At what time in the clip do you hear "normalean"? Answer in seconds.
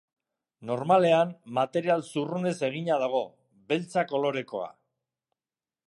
0.69-1.33